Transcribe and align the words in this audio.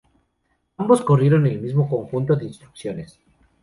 Ambos 0.77 1.03
corrieron 1.03 1.45
el 1.45 1.61
mismo 1.61 1.87
conjunto 1.87 2.35
de 2.35 2.45
instrucciones. 2.45 3.19